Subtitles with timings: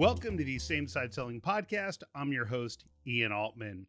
[0.00, 1.98] Welcome to the Same Side Selling Podcast.
[2.14, 3.86] I'm your host, Ian Altman.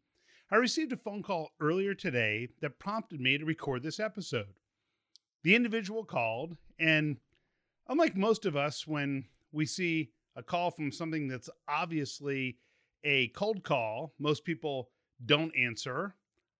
[0.50, 4.58] I received a phone call earlier today that prompted me to record this episode.
[5.42, 7.16] The individual called, and
[7.88, 12.58] unlike most of us, when we see a call from something that's obviously
[13.04, 14.90] a cold call, most people
[15.24, 16.14] don't answer.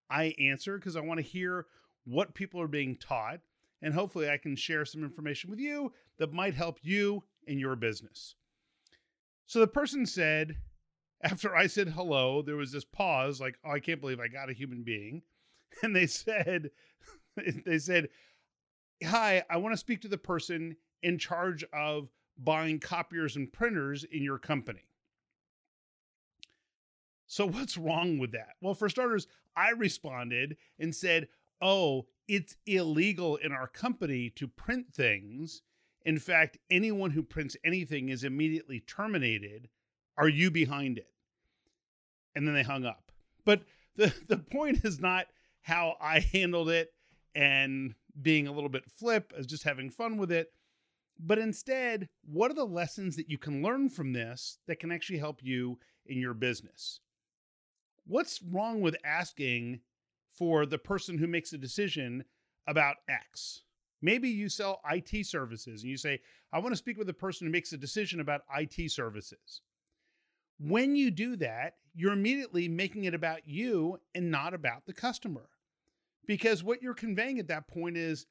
[0.08, 1.66] I answer because I want to hear
[2.06, 3.40] what people are being taught,
[3.82, 7.76] and hopefully I can share some information with you that might help you in your
[7.76, 8.34] business.
[9.46, 10.56] So the person said,
[11.22, 14.50] after I said hello, there was this pause, like, oh, I can't believe I got
[14.50, 15.22] a human being.
[15.82, 16.70] And they said,
[17.64, 18.10] they said,
[19.02, 24.04] Hi, I want to speak to the person in charge of buying copiers and printers
[24.04, 24.84] in your company.
[27.26, 28.56] So, what's wrong with that?
[28.60, 31.28] Well, for starters, I responded and said,
[31.62, 35.62] Oh, it's illegal in our company to print things.
[36.04, 39.68] In fact, anyone who prints anything is immediately terminated.
[40.16, 41.12] Are you behind it?
[42.34, 43.12] And then they hung up.
[43.44, 43.62] But
[43.96, 45.26] the, the point is not
[45.62, 46.92] how I handled it
[47.34, 50.52] and being a little bit flip as just having fun with it.
[51.18, 55.18] But instead, what are the lessons that you can learn from this that can actually
[55.18, 57.00] help you in your business?
[58.06, 59.80] What's wrong with asking
[60.32, 62.24] for the person who makes a decision
[62.66, 63.62] about X?
[64.02, 66.20] Maybe you sell IT services and you say,
[66.52, 69.62] I want to speak with the person who makes a decision about IT services.
[70.58, 75.48] When you do that, you're immediately making it about you and not about the customer.
[76.26, 78.26] Because what you're conveying at that point is,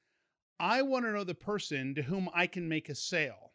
[0.60, 3.52] I want to know the person to whom I can make a sale.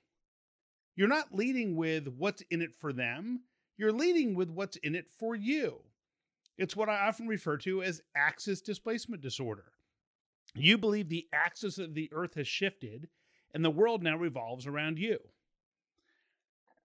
[0.96, 3.42] You're not leading with what's in it for them,
[3.76, 5.80] you're leading with what's in it for you.
[6.56, 9.72] It's what I often refer to as axis displacement disorder.
[10.54, 13.08] You believe the axis of the earth has shifted
[13.52, 15.18] and the world now revolves around you.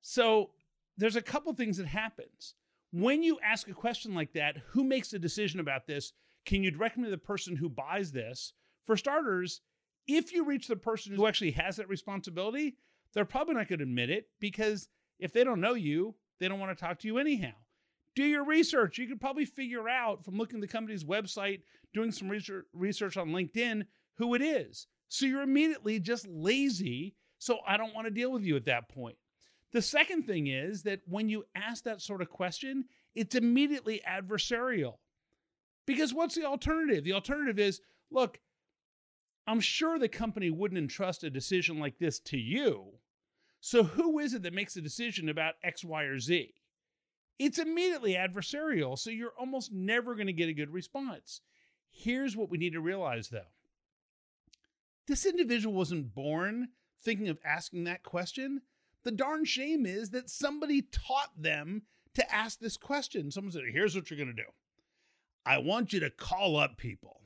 [0.02, 0.52] So
[0.98, 2.56] there's a couple things that happens.
[2.92, 6.14] When you ask a question like that, who makes the decision about this?
[6.46, 8.54] Can you direct me to the person who buys this?
[8.86, 9.62] For starters,
[10.08, 12.76] if you reach the person who actually has that responsibility,
[13.14, 14.90] they're probably not going to admit it because
[15.20, 17.54] if they don't know you, they don't want to talk to you anyhow.
[18.16, 18.98] Do your research.
[18.98, 21.62] You could probably figure out from looking at the company's website,
[21.94, 23.86] doing some research on LinkedIn,
[24.16, 24.88] who it is.
[25.08, 27.16] So you're immediately just lazy.
[27.40, 29.18] So I don't want to deal with you at that point.
[29.72, 32.86] The second thing is that when you ask that sort of question,
[33.16, 34.96] it's immediately adversarial.
[35.86, 37.04] Because what's the alternative?
[37.04, 38.40] The alternative is look,
[39.48, 43.00] I'm sure the company wouldn't entrust a decision like this to you.
[43.60, 46.54] So who is it that makes a decision about X, Y, or Z?
[47.44, 51.42] It's immediately adversarial, so you're almost never going to get a good response.
[51.90, 53.50] Here's what we need to realize though
[55.08, 56.68] this individual wasn't born
[57.04, 58.62] thinking of asking that question.
[59.04, 61.82] The darn shame is that somebody taught them
[62.14, 63.32] to ask this question.
[63.32, 64.50] Someone said, Here's what you're going to do
[65.44, 67.22] I want you to call up people.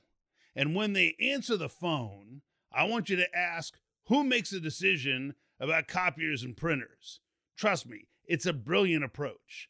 [0.56, 5.36] And when they answer the phone, I want you to ask who makes a decision
[5.60, 7.20] about copiers and printers.
[7.58, 9.68] Trust me, it's a brilliant approach.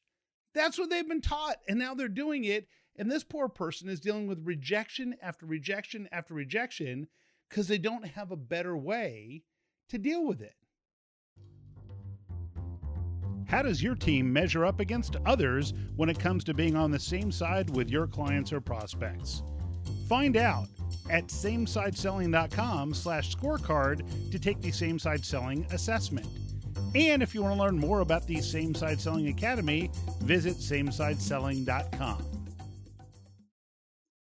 [0.56, 2.68] That's what they've been taught, and now they're doing it.
[2.98, 7.08] And this poor person is dealing with rejection after rejection after rejection
[7.50, 9.44] because they don't have a better way
[9.90, 10.56] to deal with it.
[13.48, 17.00] How does your team measure up against others when it comes to being on the
[17.00, 19.44] same side with your clients or prospects?
[20.08, 20.68] Find out
[21.10, 26.28] at samesideselling.com slash scorecard to take the Same Side Selling assessment.
[26.96, 29.92] And if you want to learn more about the Same Side Selling Academy,
[30.22, 32.26] visit samesideselling.com.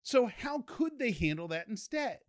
[0.03, 2.21] So, how could they handle that instead?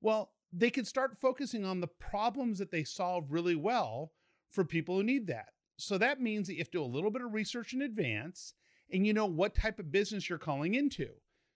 [0.00, 4.10] Well, they could start focusing on the problems that they solve really well
[4.50, 5.50] for people who need that.
[5.76, 8.54] So that means that you have to do a little bit of research in advance
[8.92, 11.08] and you know what type of business you're calling into.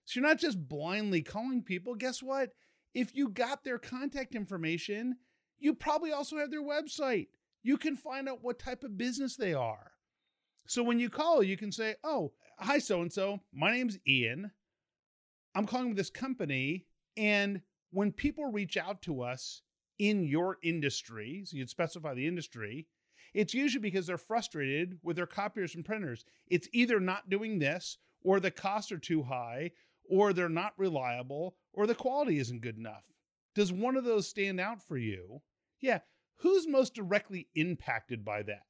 [0.05, 1.95] So you're not just blindly calling people.
[1.95, 2.51] Guess what?
[2.93, 5.17] If you got their contact information,
[5.59, 7.27] you probably also have their website.
[7.65, 9.91] You can find out what type of business they are.
[10.67, 13.39] So when you call, you can say, Oh, hi, so and so.
[13.51, 14.51] My name's Ian.
[15.55, 16.85] I'm calling this company.
[17.17, 19.63] And when people reach out to us
[19.97, 22.85] in your industry, so you'd specify the industry,
[23.33, 26.23] it's usually because they're frustrated with their copiers and printers.
[26.45, 29.71] It's either not doing this, or the costs are too high,
[30.07, 33.09] or they're not reliable, or the quality isn't good enough.
[33.55, 35.41] Does one of those stand out for you?
[35.81, 36.01] Yeah.
[36.37, 38.65] Who's most directly impacted by that?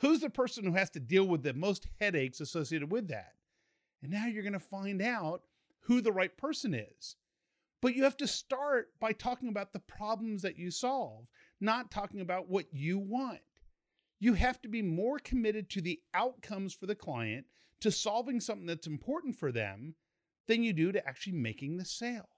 [0.00, 3.32] Who's the person who has to deal with the most headaches associated with that?
[4.02, 5.42] And now you're going to find out
[5.80, 7.16] who the right person is.
[7.82, 11.26] But you have to start by talking about the problems that you solve,
[11.60, 13.40] not talking about what you want.
[14.18, 17.46] You have to be more committed to the outcomes for the client,
[17.80, 19.94] to solving something that's important for them,
[20.46, 22.28] than you do to actually making the sale.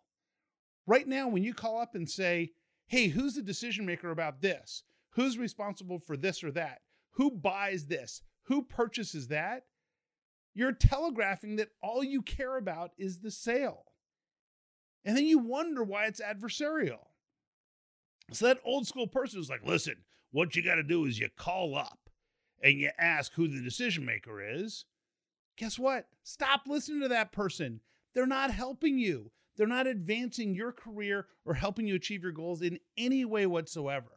[0.87, 2.53] Right now, when you call up and say,
[2.93, 4.83] hey, who's the decision maker about this?
[5.13, 6.83] Who's responsible for this or that?
[7.13, 8.21] Who buys this?
[8.45, 9.65] Who purchases that?
[10.53, 13.87] You're telegraphing that all you care about is the sale.
[15.07, 17.07] And then you wonder why it's adversarial.
[18.31, 19.97] So that old school person is like, listen,
[20.31, 22.11] what you got to do is you call up
[22.63, 24.85] and you ask who the decision maker is.
[25.57, 26.09] Guess what?
[26.25, 27.81] Stop listening to that person.
[28.15, 29.31] They're not helping you.
[29.63, 34.11] They're not advancing your career or helping you achieve your goals in any way whatsoever.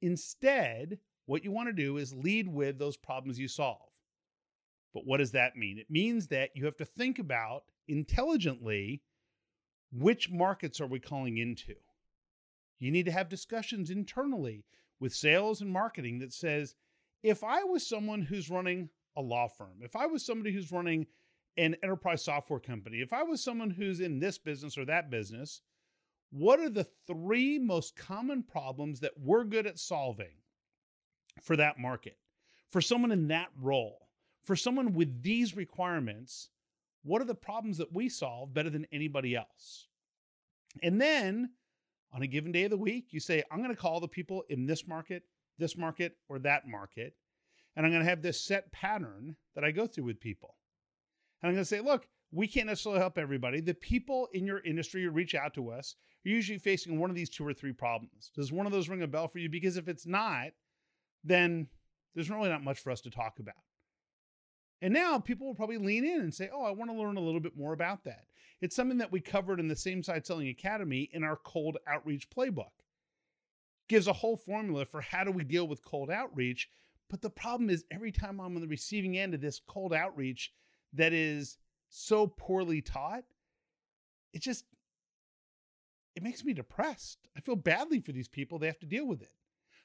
[0.00, 3.90] Instead, what you want to do is lead with those problems you solve.
[4.94, 5.78] But what does that mean?
[5.80, 9.02] It means that you have to think about intelligently
[9.90, 11.74] which markets are we calling into?
[12.78, 14.62] You need to have discussions internally
[15.00, 16.76] with sales and marketing that says,
[17.24, 21.08] if I was someone who's running a law firm, if I was somebody who's running
[21.56, 25.62] an enterprise software company, if I was someone who's in this business or that business,
[26.30, 30.42] what are the three most common problems that we're good at solving
[31.42, 32.18] for that market?
[32.70, 34.08] For someone in that role,
[34.44, 36.50] for someone with these requirements,
[37.04, 39.86] what are the problems that we solve better than anybody else?
[40.82, 41.50] And then
[42.12, 44.44] on a given day of the week, you say, I'm going to call the people
[44.48, 45.22] in this market,
[45.58, 47.14] this market, or that market.
[47.76, 50.56] And I'm going to have this set pattern that I go through with people.
[51.42, 53.60] And I'm going to say, look, we can't necessarily help everybody.
[53.60, 57.16] The people in your industry who reach out to us are usually facing one of
[57.16, 58.30] these two or three problems.
[58.34, 59.48] Does one of those ring a bell for you?
[59.48, 60.48] Because if it's not,
[61.24, 61.68] then
[62.14, 63.54] there's really not much for us to talk about.
[64.82, 67.22] And now people will probably lean in and say, Oh, I want to learn a
[67.22, 68.24] little bit more about that.
[68.60, 72.28] It's something that we covered in the Same Side Selling Academy in our cold outreach
[72.30, 72.72] playbook.
[73.88, 76.68] Gives a whole formula for how do we deal with cold outreach.
[77.08, 80.52] But the problem is every time I'm on the receiving end of this cold outreach
[80.96, 81.58] that is
[81.88, 83.24] so poorly taught,
[84.32, 84.64] it just
[86.14, 87.18] it makes me depressed.
[87.36, 88.58] I feel badly for these people.
[88.58, 89.32] They have to deal with it.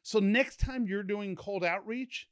[0.01, 2.27] So next time you're doing cold outreach,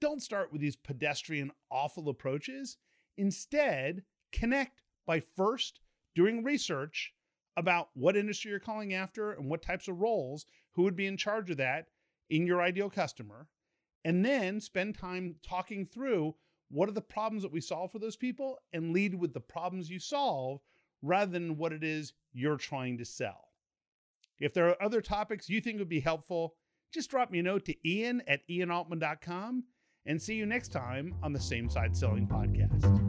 [0.00, 2.76] don't start with these pedestrian, awful approaches.
[3.16, 4.02] Instead,
[4.32, 5.80] connect by first
[6.14, 7.14] doing research
[7.56, 11.16] about what industry you're calling after and what types of roles, who would be in
[11.16, 11.86] charge of that
[12.28, 13.46] in your ideal customer,
[14.04, 16.34] and then spend time talking through
[16.70, 19.90] what are the problems that we solve for those people and lead with the problems
[19.90, 20.60] you solve
[21.02, 23.48] rather than what it is you're trying to sell.
[24.40, 26.54] If there are other topics you think would be helpful,
[26.92, 29.64] just drop me a note to ian at ianaltman.com
[30.06, 33.03] and see you next time on the Same Side Selling Podcast.